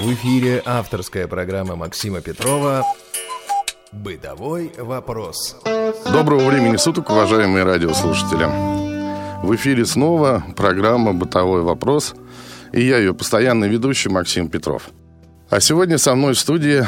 [0.00, 2.86] В эфире авторская программа Максима Петрова
[3.92, 5.56] «Бытовой вопрос».
[6.10, 8.46] Доброго времени суток, уважаемые радиослушатели.
[9.44, 12.14] В эфире снова программа «Бытовой вопрос»
[12.72, 14.88] и я ее постоянный ведущий Максим Петров.
[15.50, 16.82] А сегодня со мной в студии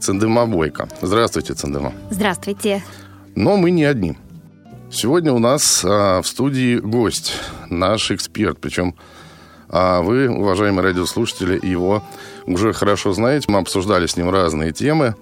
[0.00, 0.88] Цендыма Бойко.
[1.02, 1.92] Здравствуйте, Цендыма.
[2.10, 2.82] Здравствуйте.
[3.34, 4.16] Но мы не одни.
[4.90, 7.34] Сегодня у нас а, в студии гость,
[7.68, 8.96] наш эксперт, причем
[9.72, 12.02] а вы, уважаемые радиослушатели, его
[12.46, 13.50] уже хорошо знаете.
[13.50, 15.14] Мы обсуждали с ним разные темы.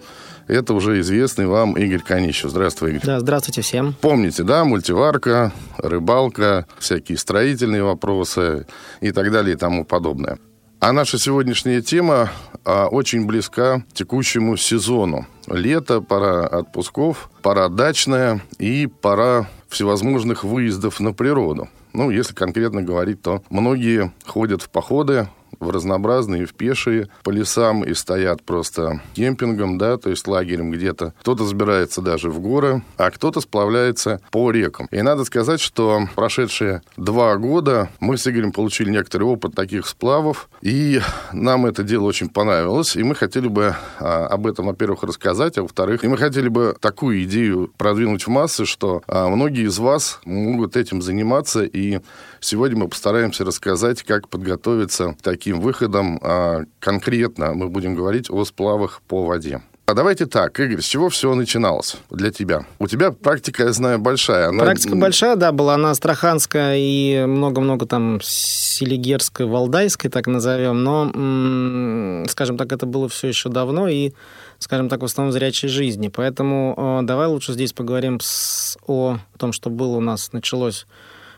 [0.47, 2.51] Это уже известный вам Игорь Конищев.
[2.51, 3.03] Здравствуй, Игорь.
[3.05, 3.95] Да, здравствуйте всем.
[4.01, 8.67] Помните, да, мультиварка, рыбалка, всякие строительные вопросы
[9.03, 10.39] и так далее и тому подобное.
[10.81, 12.31] А наша сегодняшняя тема
[12.65, 15.27] а, очень близка текущему сезону.
[15.49, 21.69] Лето, пора отпусков, пора дачная и пора всевозможных выездов на природу.
[21.99, 25.27] Ну, если конкретно говорить, то многие ходят в походы,
[25.61, 31.15] в разнообразные, в пешие по лесам и стоят просто кемпингом, да, то есть лагерем где-то.
[31.21, 34.89] Кто-то забирается даже в горы, а кто-то сплавляется по рекам.
[34.91, 40.49] И надо сказать, что прошедшие два года мы с Игорем получили некоторый опыт таких сплавов,
[40.63, 41.01] и
[41.33, 45.63] нам это дело очень понравилось, и мы хотели бы а, об этом, во-первых, рассказать, а
[45.63, 50.21] во-вторых, и мы хотели бы такую идею продвинуть в массы, что а, многие из вас
[50.25, 52.01] могут этим заниматься, и
[52.41, 58.31] сегодня мы постараемся рассказать, как подготовиться к таким таким выходом а, конкретно мы будем говорить
[58.31, 59.63] о сплавах по воде.
[59.87, 62.67] А давайте так, Игорь, с чего все начиналось для тебя?
[62.79, 64.49] У тебя практика, я знаю, большая.
[64.49, 64.65] Она...
[64.65, 72.59] Практика большая, да, была она астраханская и много-много там селигерской, валдайской, так назовем, но, скажем
[72.59, 74.13] так, это было все еще давно и,
[74.59, 76.09] скажем так, в основном зрячей жизни.
[76.15, 80.87] Поэтому э, давай лучше здесь поговорим с, о том, что было у нас, началось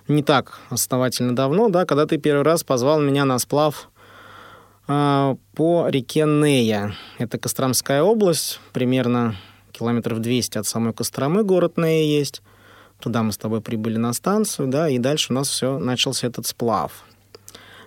[0.08, 3.89] не так основательно давно, да, когда ты первый раз позвал меня на сплав
[5.55, 6.94] по реке Нея.
[7.19, 9.36] Это Костромская область, примерно
[9.70, 12.42] километров 200 от самой Костромы город Нея есть.
[12.98, 16.46] Туда мы с тобой прибыли на станцию, да, и дальше у нас все начался этот
[16.46, 17.05] сплав.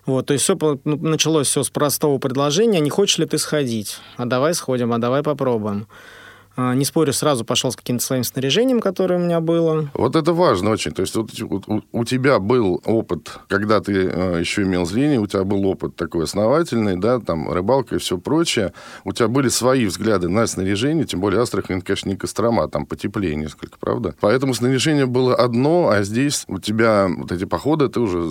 [0.05, 3.97] Вот, то есть все ну, началось все с простого предложения, не хочешь ли ты сходить?
[4.15, 5.87] А давай сходим, а давай попробуем.
[6.55, 9.89] А, не спорю, сразу пошел с каким-то своим снаряжением, которое у меня было.
[9.93, 10.91] Вот это важно очень.
[10.91, 11.31] То есть вот
[11.67, 15.95] у, у тебя был опыт, когда ты э, еще имел зрение, у тебя был опыт
[15.95, 18.73] такой основательный, да, там рыбалка и все прочее.
[19.03, 23.35] У тебя были свои взгляды на снаряжение, тем более Астрахань, конечно, не Кострома, там потеплее
[23.35, 24.13] несколько, правда?
[24.19, 28.21] Поэтому снаряжение было одно, а здесь у тебя вот эти походы, ты уже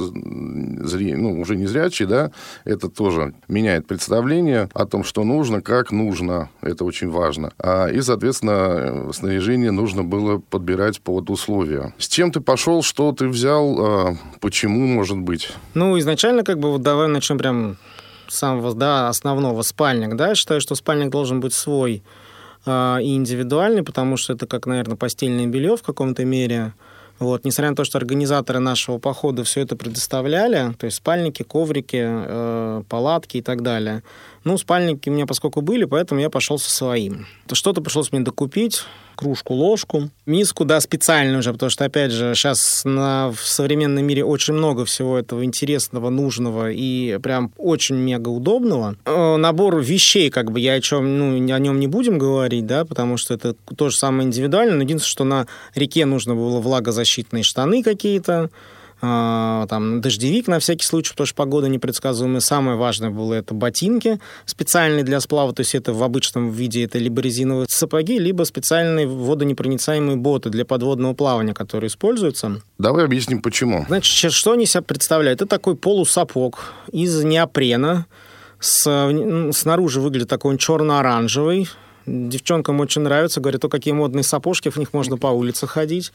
[0.87, 2.31] зрение, ну, уже не зрячий, да,
[2.65, 6.50] это тоже меняет представление о том, что нужно, как нужно.
[6.60, 7.53] Это очень важно.
[7.59, 11.95] А, и, соответственно, снаряжение нужно было подбирать под условия.
[11.97, 15.50] С чем ты пошел, что ты взял, а, почему, может быть?
[15.73, 17.78] Ну, изначально, как бы, вот давай начнем прям
[18.28, 22.03] самого, да, основного, спальник, да, считаю, что спальник должен быть свой
[22.67, 26.75] э, и индивидуальный, потому что это как, наверное, постельное белье в каком-то мере,
[27.22, 32.03] вот, несмотря на то, что организаторы нашего похода все это предоставляли, то есть спальники, коврики,
[32.03, 34.03] э, палатки и так далее,
[34.44, 37.27] ну, спальники у меня поскольку были, поэтому я пошел со своим.
[37.50, 38.84] Что-то пришлось мне докупить,
[39.15, 44.25] кружку, ложку, миску, да, специальную уже, потому что, опять же, сейчас на, в современном мире
[44.25, 48.97] очень много всего этого интересного, нужного и прям очень мега удобного.
[49.05, 52.84] Э, набор вещей, как бы, я о чем, ну, о нем не будем говорить, да,
[52.84, 57.43] потому что это то же самое индивидуально, но единственное, что на реке нужно было влагозащитные
[57.43, 58.51] штаны какие-то,
[59.03, 62.39] там, дождевик на всякий случай, потому что погода непредсказуемая.
[62.41, 66.99] Самое важное было это ботинки специальные для сплава, то есть это в обычном виде это
[66.99, 72.63] либо резиновые сапоги, либо специальные водонепроницаемые боты для подводного плавания, которые используются.
[72.79, 73.85] Давай объясним, почему.
[73.89, 75.43] Значит, что они себя представляют?
[75.43, 78.07] Это такой полусапог из неопрена,
[78.61, 81.69] с, снаружи выглядит такой он черно-оранжевый,
[82.07, 86.13] Девчонкам очень нравится, говорят, о, какие модные сапожки, в них можно по улице ходить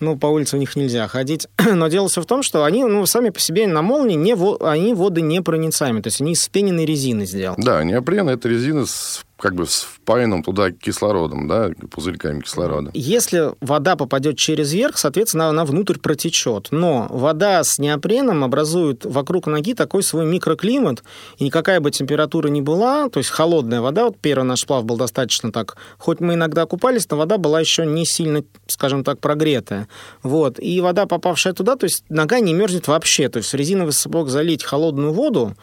[0.00, 1.48] ну, по улице у них нельзя ходить.
[1.58, 4.34] Но дело все в том, что они, ну, сами по себе на молнии, не,
[4.64, 7.62] они воды непроницаемые, то есть они из вспененной резины сделаны.
[7.62, 12.90] Да, неопрен– это резина с как бы с впаянным туда кислородом, да, пузырьками кислорода.
[12.92, 16.68] Если вода попадет через верх, соответственно, она внутрь протечет.
[16.72, 21.04] Но вода с неопреном образует вокруг ноги такой свой микроклимат,
[21.38, 24.96] и никакая бы температура ни была, то есть холодная вода, вот первый наш плав был
[24.96, 29.88] достаточно так, хоть мы иногда купались, но вода была еще не сильно, скажем так, прогретая.
[30.24, 30.58] Вот.
[30.58, 33.28] И вода, попавшая туда, то есть нога не мерзнет вообще.
[33.28, 35.54] То есть резиновый сапог залить холодную воду,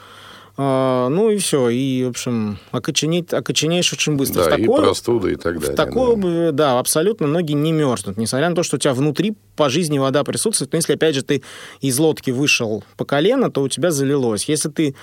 [0.58, 1.70] а, ну и все.
[1.70, 4.44] И, в общем, окоченеть, окоченеешь очень быстро.
[4.44, 5.74] Да, в такой, и простуда и так далее.
[5.74, 6.52] В такой, да.
[6.52, 8.18] да, абсолютно ноги не мерзнут.
[8.18, 10.72] Несмотря на то, что у тебя внутри по жизни вода присутствует.
[10.72, 11.44] Но если, опять же, ты
[11.82, 14.46] из лодки вышел по колено, то у тебя залилось.
[14.46, 14.96] Если ты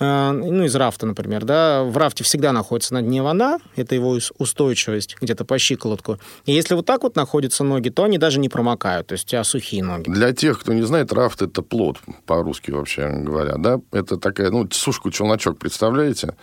[0.00, 5.16] ну, из рафта, например, да, в рафте всегда находится на дне вода, это его устойчивость
[5.20, 6.18] где-то по щиколотку.
[6.46, 9.28] И если вот так вот находятся ноги, то они даже не промокают, то есть у
[9.28, 10.10] тебя сухие ноги.
[10.10, 13.80] Для тех, кто не знает, рафт– это плод, по-русски вообще говоря, да?
[13.92, 16.34] Это такая, ну, сушку-челночок, представляете?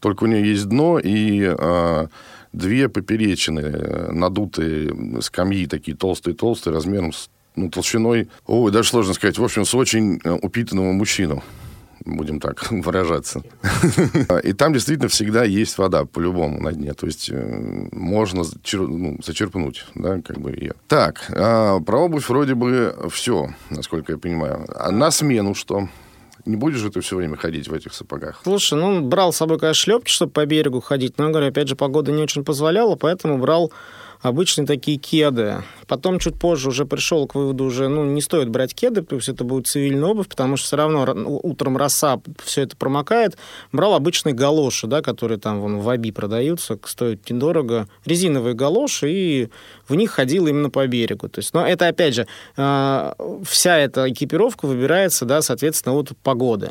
[0.00, 2.06] Только у нее есть дно и э,
[2.52, 9.38] две поперечины, э, надутые скамьи такие толстые-толстые, размером с ну, толщиной, ой, даже сложно сказать,
[9.38, 11.42] в общем, с очень э, упитанного мужчину
[12.06, 13.42] будем так выражаться.
[14.42, 16.94] И там действительно всегда есть вода, по-любому, на дне.
[16.94, 20.74] То есть э, можно ну, зачерпнуть, да, как бы ее.
[20.88, 24.66] Так, а, про обувь вроде бы все, насколько я понимаю.
[24.74, 25.88] А на смену что?
[26.44, 28.40] Не будешь же ты все время ходить в этих сапогах?
[28.44, 31.18] Слушай, ну, брал с собой, конечно, шлепки, чтобы по берегу ходить.
[31.18, 33.72] Но, говорю, опять же, погода не очень позволяла, поэтому брал
[34.26, 35.62] обычные такие кеды.
[35.86, 39.44] Потом чуть позже уже пришел к выводу, уже ну, не стоит брать кеды, пусть это
[39.44, 41.06] будет цивильная обувь, потому что все равно
[41.42, 43.36] утром роса, все это промокает.
[43.72, 47.88] Брал обычные галоши, да, которые там вон, в Аби продаются, стоят недорого.
[48.04, 49.48] Резиновые галоши, и
[49.88, 51.28] в них ходил именно по берегу.
[51.28, 52.26] То есть, но это, опять же,
[52.56, 53.14] а,
[53.44, 56.70] вся эта экипировка выбирается, да, соответственно, от погоды.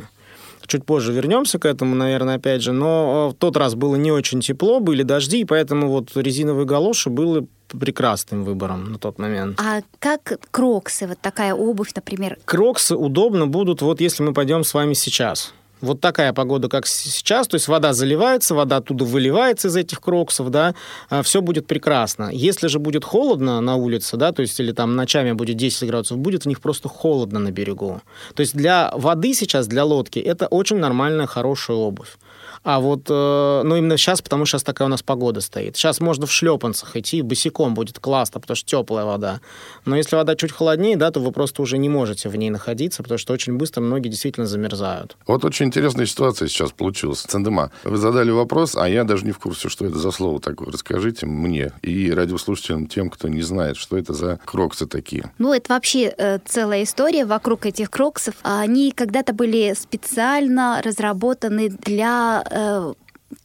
[0.67, 2.71] Чуть позже вернемся к этому, наверное, опять же.
[2.71, 7.09] Но в тот раз было не очень тепло, были дожди, и поэтому вот резиновые галоши
[7.09, 9.59] были прекрасным выбором на тот момент.
[9.59, 12.37] А как кроксы, вот такая обувь, например?
[12.45, 15.53] Кроксы удобно будут, вот если мы пойдем с вами сейчас
[15.85, 20.49] вот такая погода, как сейчас, то есть вода заливается, вода оттуда выливается из этих кроксов,
[20.49, 20.75] да,
[21.09, 22.29] а, все будет прекрасно.
[22.33, 26.17] Если же будет холодно на улице, да, то есть или там ночами будет 10 градусов,
[26.17, 28.01] будет в них просто холодно на берегу.
[28.33, 32.17] То есть для воды сейчас, для лодки, это очень нормальная, хорошая обувь.
[32.65, 35.77] А вот, э, ну, именно сейчас, потому что сейчас такая у нас погода стоит.
[35.77, 39.39] Сейчас можно в шлепанцах идти, босиком будет классно, потому что теплая вода.
[39.85, 43.03] Но если вода чуть холоднее, да, то вы просто уже не можете в ней находиться,
[43.03, 45.15] потому что очень быстро многие действительно замерзают.
[45.27, 47.21] Вот очень интересная ситуация сейчас получилась.
[47.21, 50.71] Цендема, вы задали вопрос, а я даже не в курсе, что это за слово такое.
[50.71, 55.31] Расскажите мне и радиослушателям, тем, кто не знает, что это за кроксы такие.
[55.37, 58.33] Ну, это вообще э, целая история вокруг этих кроксов.
[58.41, 62.93] Они когда-то были специально разработаны для э,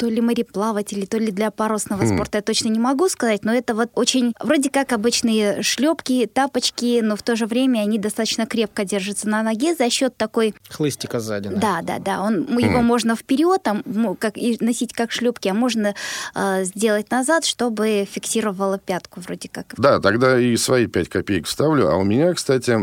[0.01, 2.15] то ли мореплаватели, то ли для парусного mm.
[2.15, 7.01] спорта, я точно не могу сказать, но это вот очень вроде как обычные шлепки, тапочки,
[7.03, 10.55] но в то же время они достаточно крепко держатся на ноге за счет такой...
[10.71, 11.51] Хлыстика сзади.
[11.51, 12.23] Да, да, да.
[12.23, 12.65] Он, mm.
[12.65, 13.85] Его можно вперед там,
[14.19, 15.95] как, и носить как шлепки, а можно
[16.35, 19.75] э, сделать назад, чтобы фиксировало пятку вроде как.
[19.77, 21.91] Да, тогда и свои 5 копеек вставлю.
[21.91, 22.75] А у меня, кстати,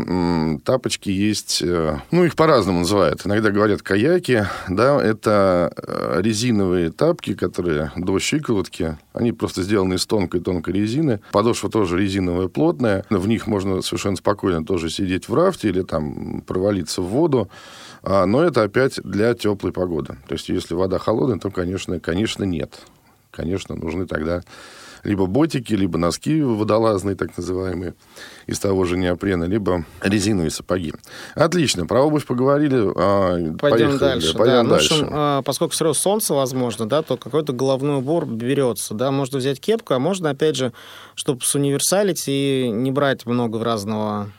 [0.64, 3.26] тапочки есть, э, ну, их по-разному называют.
[3.26, 8.98] Иногда говорят каяки, да, это э, резиновые тапки, которые до щиколотки.
[9.14, 11.20] Они просто сделаны из тонкой-тонкой резины.
[11.32, 13.06] Подошва тоже резиновая, плотная.
[13.08, 17.48] В них можно совершенно спокойно тоже сидеть в рафте или там провалиться в воду.
[18.02, 20.18] А, но это опять для теплой погоды.
[20.28, 22.78] То есть, если вода холодная, то, конечно, конечно, нет.
[23.30, 24.42] Конечно, нужны тогда
[25.04, 27.94] либо ботики, либо носки водолазные, так называемые,
[28.46, 30.92] из того же неопрена, либо резиновые сапоги.
[31.34, 32.90] Отлично, про обувь поговорили.
[32.96, 34.34] А, пойдем поехали, дальше.
[34.36, 34.70] Пойдем да.
[34.70, 34.94] дальше.
[34.94, 38.94] Ну, общем, а, поскольку все равно солнце, возможно, да, то какой-то головной убор берется.
[38.94, 40.72] Да, можно взять кепку, а можно, опять же,
[41.14, 44.30] чтобы суниверсалить и не брать много разного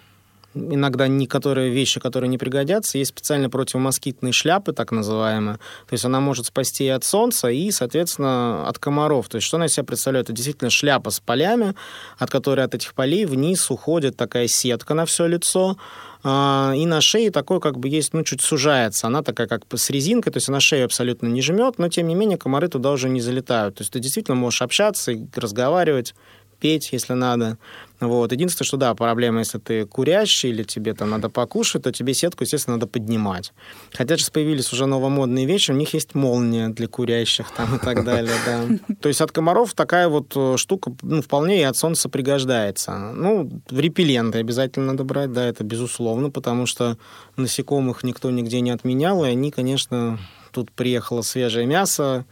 [0.53, 2.97] иногда некоторые вещи, которые не пригодятся.
[2.97, 5.57] Есть специально противомоскитные шляпы, так называемые.
[5.57, 9.29] То есть она может спасти и от солнца, и, соответственно, от комаров.
[9.29, 10.27] То есть что она из себя представляет?
[10.27, 11.75] Это действительно шляпа с полями,
[12.17, 15.77] от которой от этих полей вниз уходит такая сетка на все лицо.
[16.21, 19.07] А, и на шее такой как бы есть, ну, чуть сужается.
[19.07, 22.15] Она такая как с резинкой, то есть она шею абсолютно не жмет, но, тем не
[22.15, 23.75] менее, комары туда уже не залетают.
[23.75, 26.13] То есть ты действительно можешь общаться разговаривать,
[26.59, 27.57] петь, если надо.
[27.99, 28.31] Вот.
[28.31, 32.43] Единственное, что да, проблема, если ты курящий или тебе там надо покушать, то тебе сетку,
[32.43, 33.53] естественно, надо поднимать.
[33.93, 38.03] Хотя сейчас появились уже новомодные вещи, у них есть молния для курящих там и так
[38.05, 38.95] далее, да.
[39.01, 42.97] То есть от комаров такая вот э, штука ну, вполне и от солнца пригождается.
[43.13, 46.97] Ну, в репелленты обязательно надо брать, да, это безусловно, потому что
[47.35, 50.19] насекомых никто нигде не отменял, и они, конечно,
[50.51, 52.25] тут приехало свежее мясо,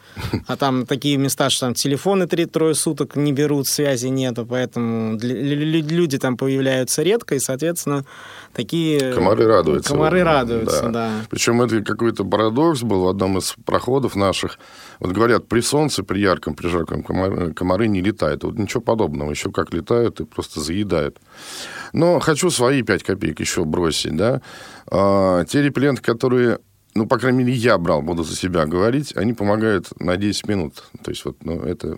[0.47, 6.17] а там такие места, что там телефоны три-трое суток не берут, связи нету, поэтому люди
[6.17, 8.05] там появляются редко, и, соответственно,
[8.53, 9.13] такие...
[9.13, 9.93] Комары радуются.
[9.93, 10.91] Комары радуются, да.
[10.91, 11.11] да.
[11.29, 14.59] Причем это какой-то парадокс был в одном из проходов наших.
[14.99, 18.43] Вот говорят, при солнце, при ярком, при жарком комары, комары не летают.
[18.43, 19.29] Вот ничего подобного.
[19.29, 21.17] Еще как летают и просто заедают.
[21.93, 24.41] Но хочу свои 5 копеек еще бросить, да.
[24.89, 26.59] А, те репелленты, которые
[26.97, 30.83] ну, по крайней мере, я брал, буду за себя говорить, они помогают на 10 минут.
[31.03, 31.97] То есть вот, ну, это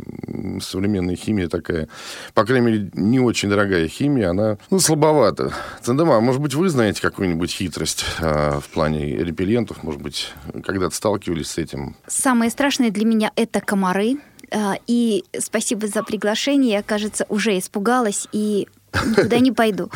[0.62, 1.88] современная химия такая,
[2.34, 5.54] по крайней мере, не очень дорогая химия, она, ну, слабовата.
[5.82, 10.34] Цендема, может быть, вы знаете какую-нибудь хитрость э, в плане репеллентов, может быть,
[10.66, 11.96] когда-то сталкивались с этим?
[12.08, 14.18] Самое страшное для меня это комары.
[14.52, 16.72] А, и спасибо за приглашение.
[16.72, 18.68] Я, кажется, уже испугалась и
[19.06, 19.90] никуда не пойду.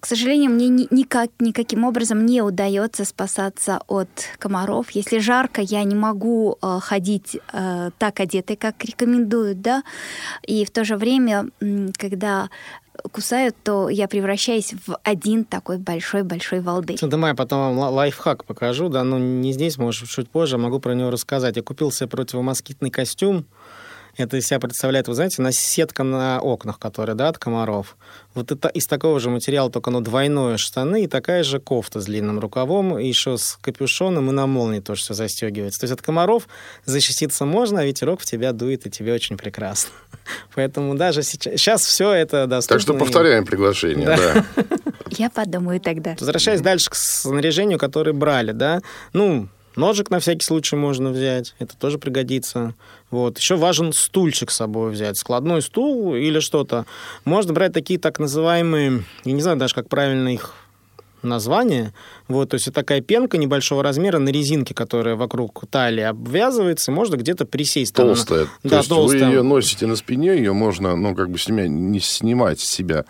[0.00, 4.90] К сожалению, мне никак, никаким образом не удается спасаться от комаров.
[4.90, 9.82] Если жарко, я не могу э, ходить э, так одетой, как рекомендуют, да.
[10.46, 11.50] И в то же время,
[11.96, 12.48] когда
[13.12, 16.98] кусают, то я превращаюсь в один такой большой-большой волдырь.
[17.00, 20.94] Давай я потом вам лайфхак покажу, да, ну не здесь, может, чуть позже, могу про
[20.94, 21.56] него рассказать.
[21.56, 23.46] Я купил себе противомоскитный костюм,
[24.18, 27.96] это из себя представляет, вы знаете, на сетка на окнах, которая, да, от комаров.
[28.34, 32.06] Вот это из такого же материала, только оно двойное штаны и такая же кофта с
[32.06, 35.80] длинным рукавом, и еще с капюшоном, и на молнии тоже все застегивается.
[35.80, 36.48] То есть от комаров
[36.84, 39.90] защититься можно, а ветерок в тебя дует, и тебе очень прекрасно.
[40.54, 42.76] Поэтому даже сейчас, сейчас все это доступно.
[42.76, 44.44] Так что повторяем приглашение, да.
[44.56, 44.64] да.
[45.10, 46.16] Я подумаю тогда.
[46.18, 48.80] Возвращаясь дальше к снаряжению, которое брали, да,
[49.12, 52.74] ну, Ножик на всякий случай можно взять, это тоже пригодится.
[53.12, 53.38] Вот.
[53.38, 56.84] Еще важен стульчик с собой взять, складной стул или что-то.
[57.24, 60.52] Можно брать такие так называемые, я не знаю даже, как правильно их
[61.22, 61.92] название.
[62.28, 67.16] Вот, то есть это такая пенка небольшого размера на резинке, которая вокруг талии обвязывается, можно
[67.16, 67.94] где-то присесть.
[67.94, 68.44] Толстая.
[68.44, 69.26] Там, то да, есть толстая.
[69.26, 73.04] вы ее носите на спине, ее можно, ну, как бы снимать, не снимать с себя.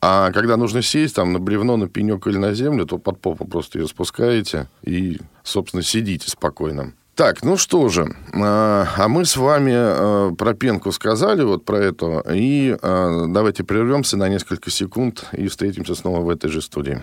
[0.00, 3.44] А когда нужно сесть там на бревно, на пенек или на землю, то под попу
[3.46, 6.92] просто ее спускаете и, собственно, сидите спокойно.
[7.22, 11.76] Так, ну что же, а, а мы с вами а, про пенку сказали, вот про
[11.76, 17.00] это, и а, давайте прервемся на несколько секунд и встретимся снова в этой же студии.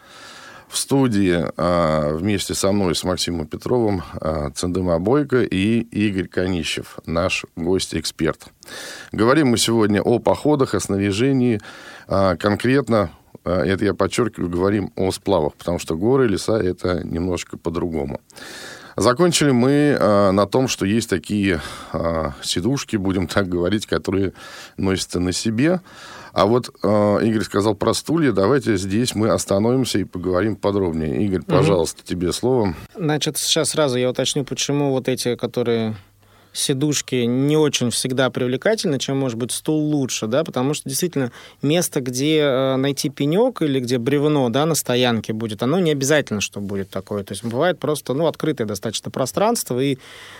[0.73, 6.97] В студии а, вместе со мной, с Максимом Петровым, а, Цендыма Бойко и Игорь Конищев,
[7.05, 8.47] наш гость-эксперт.
[9.11, 11.61] Говорим мы сегодня о походах, о снаряжении.
[12.07, 13.11] А, конкретно,
[13.45, 18.19] а, это я подчеркиваю, говорим о сплавах, потому что горы, леса– это немножко по-другому.
[18.95, 21.61] Закончили мы э, на том, что есть такие
[21.93, 24.33] э, сидушки, будем так говорить, которые
[24.77, 25.81] носятся на себе.
[26.33, 28.31] А вот э, Игорь сказал про стулья.
[28.31, 31.23] Давайте здесь мы остановимся и поговорим подробнее.
[31.23, 32.07] Игорь, пожалуйста, угу.
[32.07, 32.75] тебе слово.
[32.95, 35.95] Значит, сейчас сразу я уточню, почему вот эти, которые
[36.53, 41.31] сидушки не очень всегда привлекательны, чем может быть стул лучше, да, потому что действительно
[41.61, 46.41] место, где э, найти пенек или где бревно, да, на стоянке будет, оно не обязательно,
[46.41, 47.23] что будет такое.
[47.23, 49.97] То есть бывает просто, ну, открытое достаточно пространство, и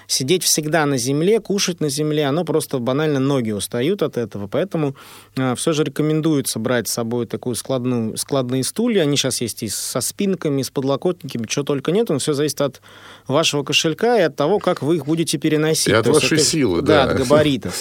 [0.08, 4.96] сидеть всегда на земле, кушать на земле, оно просто банально ноги устают от этого, поэтому
[5.36, 9.70] э, все же рекомендуется брать с собой такую складную, складные стулья, они сейчас есть и
[9.70, 12.82] со спинками, и с подлокотниками, что только нет, но все зависит от
[13.28, 17.06] вашего кошелька и от того, как вы их будете переносить от вашей это, силы, да.
[17.06, 17.76] Да, от габаритов.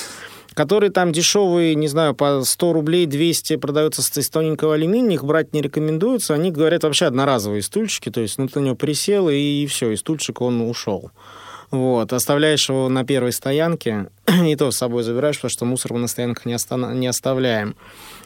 [0.55, 5.55] Которые там дешевые, не знаю, по 100 рублей 200 продаются из тоненького алюминия, их брать
[5.55, 6.35] не рекомендуется.
[6.35, 9.97] Они говорят вообще одноразовые стульчики, то есть ну, ты на него присел, и все, и
[9.97, 11.11] стульчик он ушел.
[11.73, 14.11] Вот, оставляешь его на первой стоянке,
[14.47, 17.75] и то с собой забираешь, потому что мусор мы на стоянках не, оста- не оставляем.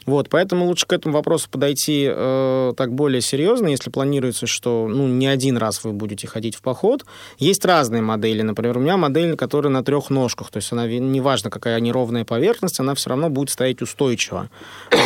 [0.04, 5.06] Вот, поэтому лучше к этому вопросу подойти э, так более серьезно, если планируется, что ну,
[5.06, 7.04] не один раз вы будете ходить в поход.
[7.38, 8.42] Есть разные модели.
[8.42, 12.80] Например, у меня модель, которая на трех ножках, то есть она, неважно, какая неровная поверхность,
[12.80, 14.50] она все равно будет стоять устойчиво.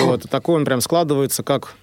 [0.04, 1.74] Вот, такой он прям складывается как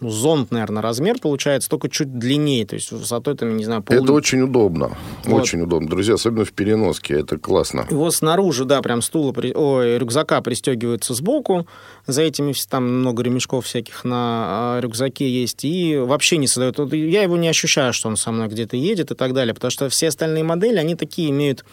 [0.00, 3.96] ну, зонт, наверное, размер получается, только чуть длиннее, то есть высотой, там, не знаю, пол...
[3.96, 5.42] Это очень удобно, вот.
[5.42, 7.86] очень удобно, друзья, особенно в переноске, это классно.
[7.90, 11.66] Его снаружи, да, прям стула, ой, рюкзака пристегивается сбоку,
[12.06, 17.22] за этими там много ремешков всяких на а, рюкзаке есть, и вообще не создает, я
[17.22, 20.08] его не ощущаю, что он со мной где-то едет и так далее, потому что все
[20.08, 21.64] остальные модели, они такие имеют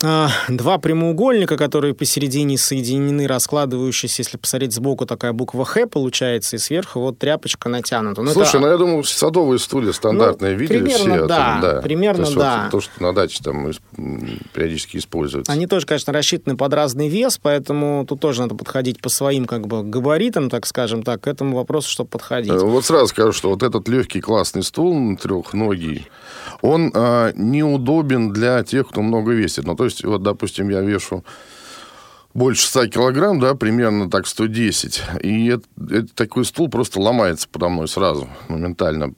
[0.00, 7.00] два прямоугольника, которые посередине соединены, раскладывающиеся, если посмотреть сбоку, такая буква «Х» получается, и сверху
[7.00, 8.22] вот тряпочка натянута.
[8.22, 8.60] Ну, Слушай, это...
[8.60, 11.26] ну я думаю, садовые стулья стандартные ну, видели примерно, все.
[11.26, 12.62] Да, там, да, примерно, то, да.
[12.64, 13.70] Вот, то, что на даче там
[14.52, 15.50] периодически используется.
[15.50, 19.66] Они тоже, конечно, рассчитаны под разный вес, поэтому тут тоже надо подходить по своим как
[19.66, 22.52] бы габаритам, так скажем так, к этому вопросу, чтобы подходить.
[22.52, 26.06] Э, вот сразу скажу, что вот этот легкий классный стул трехногий,
[26.62, 29.64] он э, неудобен для тех, кто много весит.
[29.64, 31.24] Ну, то есть, вот, допустим, я вешу
[32.34, 35.02] больше 100 килограмм, да, примерно так 110.
[35.22, 39.14] И это, это, такой стул просто ломается подо мной сразу, моментально.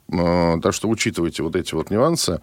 [0.63, 2.41] Так что учитывайте вот эти вот нюансы.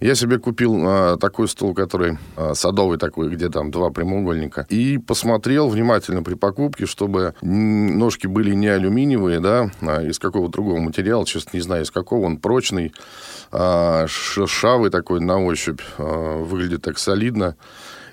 [0.00, 4.66] Я себе купил э, такой стул, который э, садовый такой, где там два прямоугольника.
[4.68, 10.78] И посмотрел внимательно при покупке, чтобы ножки были не алюминиевые, да, а из какого другого
[10.80, 12.92] материала, честно не знаю, из какого он прочный,
[13.50, 17.56] шершавый такой на ощупь, выглядит так солидно.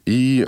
[0.05, 0.47] И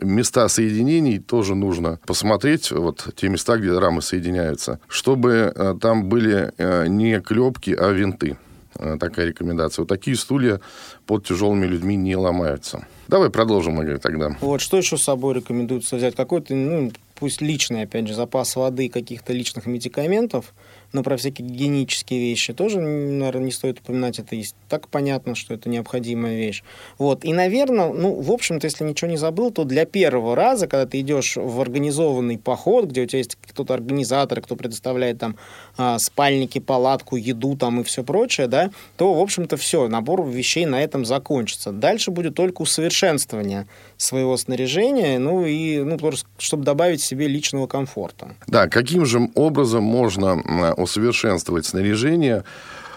[0.00, 6.52] места соединений тоже нужно посмотреть, вот те места, где рамы соединяются, чтобы э, там были
[6.56, 8.36] э, не клепки, а винты.
[8.74, 9.82] Э, такая рекомендация.
[9.82, 10.60] Вот такие стулья
[11.06, 12.86] под тяжелыми людьми не ломаются.
[13.08, 14.36] Давай продолжим, Игорь, тогда.
[14.40, 16.14] Вот, что еще с собой рекомендуется взять?
[16.14, 20.52] Какой-то, ну, пусть личный, опять же, запас воды, каких-то личных медикаментов–
[20.92, 24.18] но про всякие гигиенические вещи тоже, наверное, не стоит упоминать.
[24.18, 26.62] Это есть так понятно, что это необходимая вещь.
[26.98, 27.24] Вот.
[27.24, 31.00] И, наверное, ну, в общем-то, если ничего не забыл, то для первого раза, когда ты
[31.00, 35.36] идешь в организованный поход, где у тебя есть кто-то организатор, кто предоставляет там
[35.76, 40.66] а, спальники, палатку, еду там и все прочее, да, то, в общем-то, все, набор вещей
[40.66, 41.72] на этом закончится.
[41.72, 43.66] Дальше будет только усовершенствование
[43.98, 48.34] своего снаряжения, ну и, ну, просто, чтобы добавить себе личного комфорта.
[48.46, 50.40] Да, каким же образом можно
[50.76, 52.44] усовершенствовать снаряжение,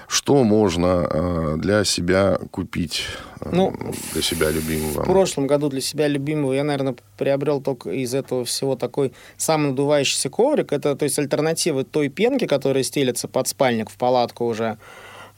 [0.07, 3.05] что можно э, для себя купить,
[3.39, 3.73] э, ну,
[4.13, 5.03] для себя любимого?
[5.03, 10.29] В прошлом году для себя любимого я, наверное, приобрел только из этого всего такой самонадувающийся
[10.29, 10.71] коврик.
[10.71, 14.77] Это, то есть, альтернатива той пенки, которая стелется под спальник в палатку уже.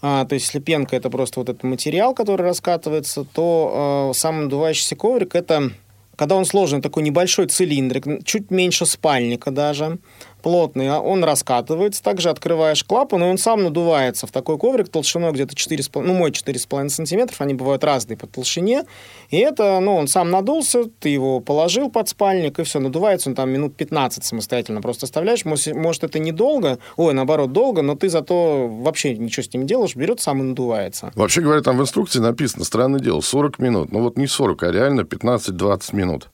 [0.05, 4.97] А, то есть, если пенка это просто вот этот материал, который раскатывается, то э, самонадувающийся
[4.97, 5.71] коврик это
[6.15, 9.97] когда он сложен, такой небольшой цилиндрик, чуть меньше спальника даже,
[10.43, 12.03] плотный, а он раскатывается.
[12.03, 16.29] Также открываешь клапан, и он сам надувается в такой коврик толщиной где-то 4,5, ну, мой
[16.31, 18.83] 4,5 сантиметров, они бывают разные по толщине.
[19.29, 23.35] И это, ну, он сам надулся, ты его положил под спальник, и все, надувается он
[23.35, 24.81] там минут 15 самостоятельно.
[24.81, 29.63] Просто оставляешь, может, это недолго, ой, наоборот, долго, но ты зато вообще ничего с ним
[29.63, 31.11] не делаешь, берет сам и надувается.
[31.15, 33.91] Вообще говоря, там в инструкции написано, странное дело, 40 минут.
[33.91, 36.29] Ну, вот не 40, а реально 15-20 минут.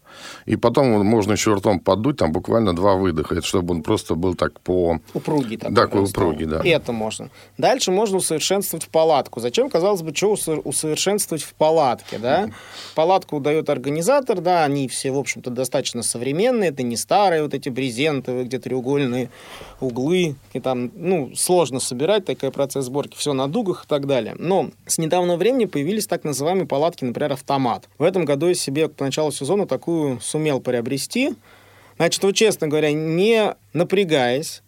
[0.45, 4.35] И потом можно еще ртом поддуть, там буквально два выдоха, это чтобы он просто был
[4.35, 4.99] так по...
[5.13, 5.57] Упругий.
[5.57, 6.61] Такой да, такой упругий, да.
[6.63, 7.29] Это можно.
[7.57, 9.39] Дальше можно усовершенствовать палатку.
[9.39, 10.31] Зачем, казалось бы, что
[10.63, 12.49] усовершенствовать в палатке, да?
[12.95, 17.69] Палатку дает организатор, да, они все, в общем-то, достаточно современные, это не старые вот эти
[17.69, 19.29] брезентовые, где треугольные
[19.79, 24.35] углы, и там, ну, сложно собирать, такой процесс сборки, все на дугах и так далее.
[24.37, 27.87] Но с недавнего времени появились так называемые палатки, например, автомат.
[27.97, 31.35] В этом году я себе к началу сезона такую сумел приобрести.
[31.97, 34.61] Значит, вот, честно говоря, не напрягаясь,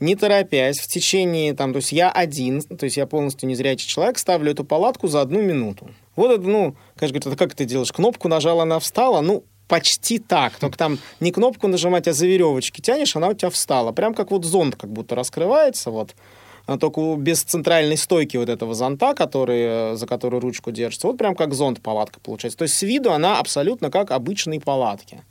[0.00, 4.18] не торопясь, в течение, там, то есть я один, то есть я полностью незрячий человек,
[4.18, 5.90] ставлю эту палатку за одну минуту.
[6.16, 7.92] Вот это, ну, конечно, говорит, как ты делаешь?
[7.92, 10.58] Кнопку нажал, она встала, ну, почти так.
[10.58, 13.92] Только там не кнопку нажимать, а за веревочки тянешь, она у тебя встала.
[13.92, 16.14] Прям как вот зонт как будто раскрывается, вот.
[16.66, 21.06] Только без центральной стойки вот этого зонта, который, э, за которую ручку держится.
[21.06, 22.58] Вот прям как зонт палатка получается.
[22.58, 25.22] То есть с виду она абсолютно как обычные палатки.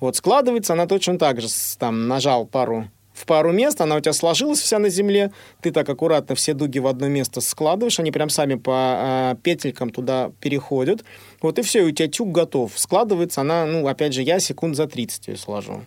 [0.00, 1.48] Вот складывается она точно так же.
[1.78, 5.88] Там нажал пару в пару мест, она у тебя сложилась вся на земле, ты так
[5.88, 11.04] аккуратно все дуги в одно место складываешь, они прям сами по э, петелькам туда переходят,
[11.40, 12.72] вот и все, и у тебя тюк готов.
[12.76, 15.84] Складывается она, ну, опять же, я секунд за 30 ее сложу.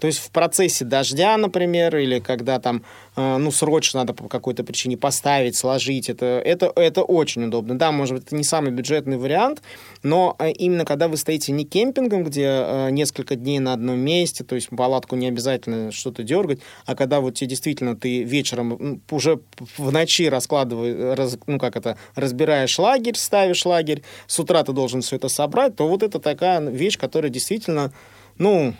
[0.00, 2.82] То есть в процессе дождя, например, или когда там,
[3.16, 7.76] э, ну, срочно надо по какой-то причине поставить, сложить, это, это, это очень удобно.
[7.76, 9.62] Да, может быть, это не самый бюджетный вариант,
[10.02, 14.44] но э, именно когда вы стоите не кемпингом, где э, несколько дней на одном месте,
[14.44, 19.40] то есть палатку не обязательно что-то дергать, а когда вот тебе действительно ты вечером уже
[19.76, 25.02] в ночи раскладываешь, раз, ну, как это, разбираешь лагерь, ставишь лагерь, с утра ты должен
[25.02, 27.92] все это собрать, то вот это такая вещь, которая действительно,
[28.38, 28.74] ну,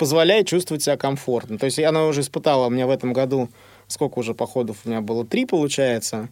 [0.00, 1.58] позволяет чувствовать себя комфортно.
[1.58, 3.50] То есть она уже испытала у меня в этом году,
[3.86, 6.30] сколько уже походов у меня было, три, получается,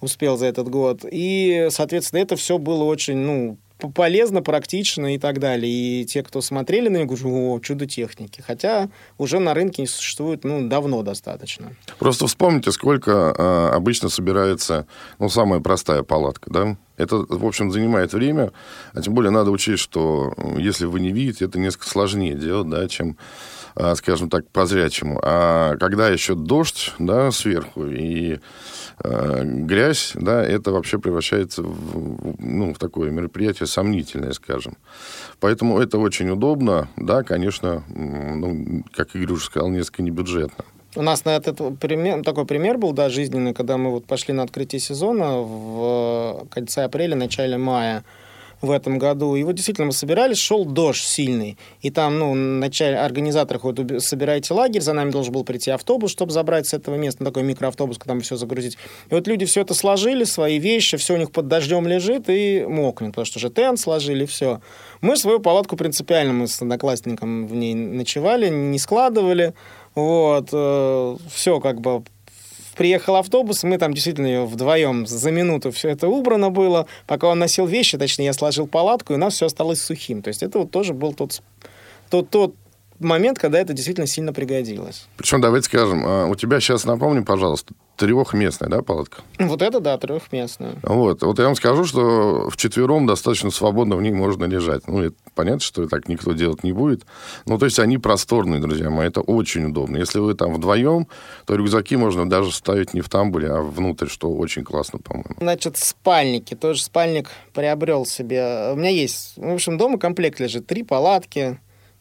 [0.00, 1.04] успел за этот год.
[1.10, 3.58] И, соответственно, это все было очень, ну,
[3.96, 5.72] полезно, практично и так далее.
[5.72, 8.44] И те, кто смотрели на говорят, о, чудо техники.
[8.46, 11.72] Хотя уже на рынке существует, ну, давно достаточно.
[11.98, 14.86] Просто вспомните, сколько э, обычно собирается,
[15.18, 16.76] ну, самая простая палатка, да?
[17.00, 18.52] Это, в общем, занимает время,
[18.92, 22.86] а тем более надо учесть, что если вы не видите, это несколько сложнее делать, да,
[22.88, 23.16] чем,
[23.74, 25.20] а, скажем так, по-зрячему.
[25.22, 28.38] А когда еще дождь, да, сверху и
[29.02, 34.76] э, грязь, да, это вообще превращается в, ну, в такое мероприятие сомнительное, скажем.
[35.40, 40.64] Поэтому это очень удобно, да, конечно, ну, как Игорь уже сказал, несколько небюджетно.
[40.96, 44.42] У нас на этот пример, такой пример был, да, жизненный, когда мы вот пошли на
[44.42, 48.02] открытие сезона в конце апреля, начале мая.
[48.62, 49.36] в этом году.
[49.36, 51.56] И вот действительно мы собирались, шел дождь сильный.
[51.80, 56.32] И там, ну, начале, организаторы вот собираете лагерь, за нами должен был прийти автобус, чтобы
[56.32, 58.76] забрать с этого места, такой микроавтобус, там все загрузить.
[59.10, 62.64] И вот люди все это сложили, свои вещи, все у них под дождем лежит и
[62.68, 64.60] мокнет, потому что уже тент сложили, все.
[65.00, 69.54] Мы свою палатку принципиально, мы с одноклассником в ней ночевали, не складывали.
[69.94, 72.02] Вот, э, все как бы
[72.76, 76.86] приехал автобус, мы там действительно вдвоем за минуту все это убрано было.
[77.06, 80.22] Пока он носил вещи, точнее, я сложил палатку, и у нас все осталось сухим.
[80.22, 81.42] То есть это вот тоже был тот,
[82.08, 82.54] тот, тот
[83.00, 85.06] момент, когда это действительно сильно пригодилось.
[85.16, 89.22] Причем, давайте скажем, а, у тебя сейчас, напомни, пожалуйста, трехместная, да, палатка?
[89.38, 90.76] Вот это, да, трехместная.
[90.82, 91.22] Вот.
[91.22, 94.88] Вот я вам скажу, что в четвером достаточно свободно в ней можно лежать.
[94.88, 97.04] Ну, это понятно, что так никто делать не будет.
[97.46, 99.98] Ну, то есть они просторные, друзья мои, это очень удобно.
[99.98, 101.08] Если вы там вдвоем,
[101.46, 105.36] то рюкзаки можно даже ставить не в тамбуре, а внутрь, что очень классно, по-моему.
[105.38, 106.54] Значит, спальники.
[106.54, 108.72] Тоже спальник приобрел себе.
[108.72, 110.66] У меня есть, в общем, дома комплект лежит.
[110.66, 111.58] Три палатки,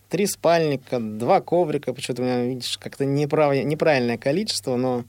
[0.10, 1.94] три спальника, два коврика.
[1.94, 3.54] Почему-то у меня, видишь, как-то неправ...
[3.56, 5.06] неправильное количество, но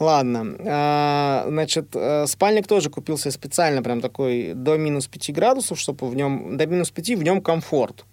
[0.00, 0.56] ладно.
[0.66, 6.16] А, значит, э, спальник тоже купился специально, прям такой до минус 5 градусов, чтобы в
[6.16, 8.04] нем, до минус 5 в нем комфорт.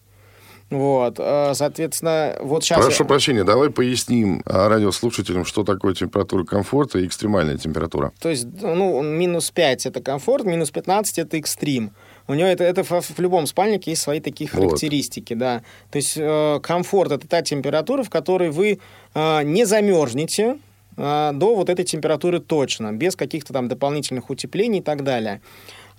[0.72, 2.84] Вот, э, соответственно, вот сейчас...
[2.84, 3.08] Прошу я...
[3.08, 8.12] прощения, давай поясним радиослушателям, что такое температура комфорта и экстремальная температура.
[8.20, 11.92] То есть, ну, минус 5– это комфорт, минус 15– это экстрим.
[12.28, 15.40] У него это, это в, любом спальнике есть свои такие характеристики, вот.
[15.40, 15.62] да.
[15.92, 18.80] То есть э, комфорт это та температура, в которой вы
[19.14, 20.58] э, не замерзнете
[20.98, 25.42] э, до вот этой температуры точно, без каких-то там дополнительных утеплений и так далее.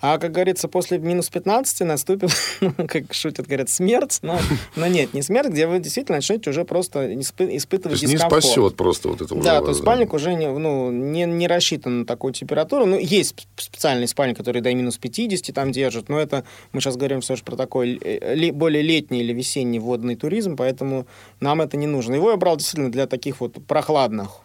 [0.01, 2.31] А, как говорится, после минус 15 наступит,
[2.61, 4.19] ну, как шутят, говорят, смерть.
[4.23, 4.39] Но,
[4.77, 8.45] но нет, не смерть, где вы действительно начнете уже просто испы- испытывать то есть дискомфорт.
[8.45, 9.43] не спасет просто вот это уже.
[9.43, 12.85] Да, то есть спальник уже не, ну, не, не рассчитан на такую температуру.
[12.85, 17.23] Ну, есть специальный спальник, который до минус 50 там держит, но это мы сейчас говорим
[17.23, 21.07] все же про такой э, более летний или весенний водный туризм, поэтому
[21.41, 22.15] нам это не нужно.
[22.15, 24.41] Его я брал действительно для таких вот прохладных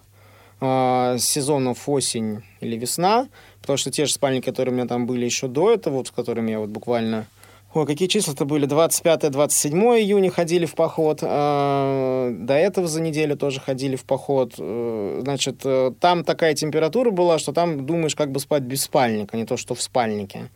[0.62, 3.28] э, сезонов осень или весна,
[3.62, 6.12] Потому что те же спальники, которые у меня там были еще до этого, вот, с
[6.12, 7.28] которыми я вот буквально...
[7.74, 8.68] Ой, какие числа-то были?
[8.68, 9.72] 25-27
[10.02, 11.20] июня ходили в поход.
[11.22, 14.56] А, до этого за неделю тоже ходили в поход.
[14.58, 19.38] Э, значит, э, там такая температура была, что там думаешь, как бы спать без спальника,
[19.38, 20.50] не то, что в спальнике.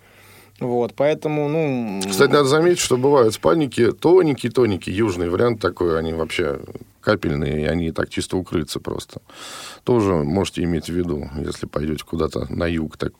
[0.60, 2.02] Вот, поэтому, ну...
[2.06, 6.60] Кстати, надо заметить, что бывают спальники тоненькие-тоненькие, южный вариант такой, они вообще
[7.06, 9.22] капельные, и они так чисто укрыться просто.
[9.84, 13.13] Тоже можете иметь в виду, если пойдете куда-то на юг, так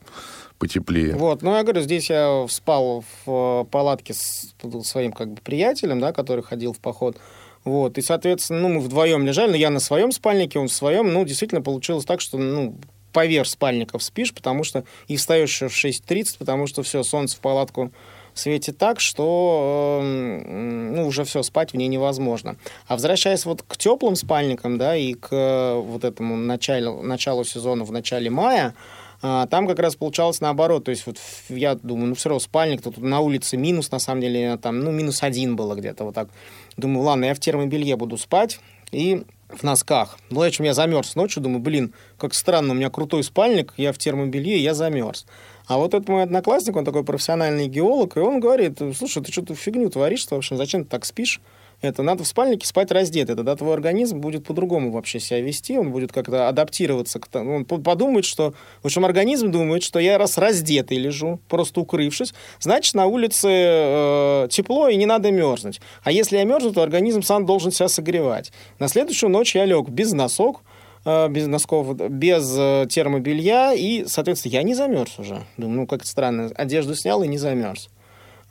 [0.58, 1.16] потеплее.
[1.16, 6.00] Вот, ну я говорю, здесь я спал в э, палатке с своим как бы приятелем,
[6.00, 7.18] да, который ходил в поход.
[7.64, 11.12] Вот, и, соответственно, ну, мы вдвоем лежали, но я на своем спальнике, он в своем.
[11.12, 12.76] Ну, действительно получилось так, что, ну,
[13.12, 17.40] поверх спальников спишь, потому что и встаешь еще в 6.30, потому что все, солнце в
[17.40, 17.92] палатку
[18.36, 22.58] светит так, что эм, ну, уже все, спать в ней невозможно.
[22.88, 27.84] А возвращаясь вот к теплым спальникам, да, и к э, вот этому началу, началу сезона
[27.84, 28.76] в начале мая,
[29.22, 30.84] а, там как раз получалось наоборот.
[30.84, 31.18] То есть вот
[31.50, 34.92] я думаю, ну все равно спальник, тут на улице минус, на самом деле, там, ну,
[34.92, 36.30] минус один было где-то вот так.
[36.78, 38.60] Думаю, ладно, я в термобелье буду спать.
[38.92, 40.18] И в носках.
[40.30, 43.94] Ну, в общем, я замерз ночью, думаю, блин, как странно, у меня крутой спальник, я
[43.94, 45.26] в термобелье, я замерз.
[45.68, 49.56] А вот этот мой одноклассник, он такой профессиональный геолог, и он говорит, слушай, ты что-то
[49.56, 51.42] фигню творишь, в общем, зачем ты так спишь?
[51.82, 55.92] Это надо в спальнике спать раздетый, тогда твой организм будет по-другому вообще себя вести, он
[55.92, 60.38] будет как-то адаптироваться, к тому, он подумает, что, в общем, организм думает, что я раз
[60.38, 65.82] раздетый лежу, просто укрывшись, значит, на улице э, тепло и не надо мерзнуть.
[66.04, 68.52] А если я мерзну, то организм сам должен себя согревать.
[68.80, 70.62] На следующую ночь я лег без носок,
[71.06, 75.44] Э, без носков, без э, термобелья, и, соответственно, я не замерз уже.
[75.56, 77.90] Думаю, ну, как странно, одежду снял и не замерз.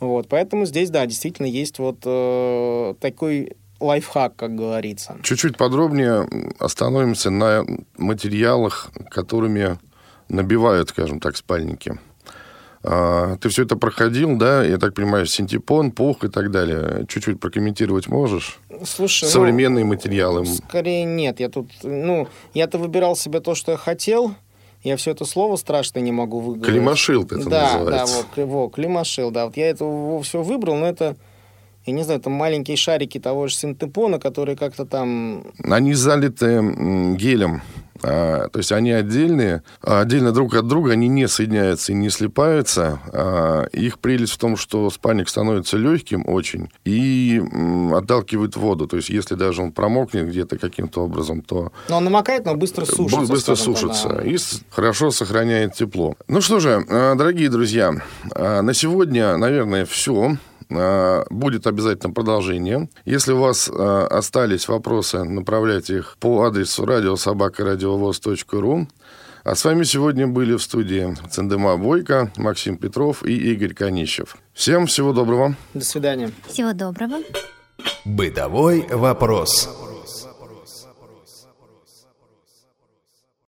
[0.00, 5.16] Вот, поэтому здесь, да, действительно есть вот э, такой лайфхак, как говорится.
[5.22, 6.28] Чуть-чуть подробнее
[6.58, 7.64] остановимся на
[7.96, 9.78] материалах, которыми
[10.28, 11.98] набивают, скажем так, спальники.
[12.86, 14.62] А, ты все это проходил, да?
[14.62, 17.06] Я так понимаю, синтепон, пух и так далее.
[17.08, 18.58] Чуть-чуть прокомментировать можешь?
[18.84, 20.44] Слушай, Современные ну, материалы.
[20.44, 21.40] Скорее нет.
[21.40, 24.34] Я тут, ну, я-то выбирал себе то, что я хотел.
[24.84, 26.74] Я все это слово страшно не могу выговорить.
[26.74, 28.24] Климашил это да, называется.
[28.36, 29.46] Да, во, во, климашил, да.
[29.46, 31.16] Вот я это все выбрал, но это
[31.86, 35.44] я не знаю, это маленькие шарики того же синтепона, которые как-то там...
[35.64, 37.62] Они залиты гелем
[38.06, 42.10] А, то есть они отдельные, а отдельно друг от друга, они не соединяются и не
[42.10, 43.00] слипаются.
[43.12, 48.86] А, их прелесть в том, что спальник становится легким очень и м, отталкивает воду.
[48.86, 51.72] То есть если даже он промокнет где-то каким-то образом, то...
[51.88, 53.32] Но он намокает, но быстро сушится.
[53.32, 54.22] Быстро сушится да.
[54.22, 54.36] и
[54.70, 56.14] хорошо сохраняет тепло.
[56.28, 57.94] Ну что же, э, дорогие друзья,
[58.34, 60.36] э, на сегодня, наверное, все.
[61.30, 62.88] Будет обязательно продолжение.
[63.04, 68.86] Если у вас э, остались вопросы, направляйте их по адресу радиособакарадиовоз.ру.
[69.44, 74.38] А с вами сегодня были в студии Цендема Бойко, Максим Петров и Игорь Конищев.
[74.54, 75.54] Всем всего доброго.
[75.74, 76.30] До свидания.
[76.48, 77.18] Всего доброго.
[78.06, 79.68] Бытовой вопрос.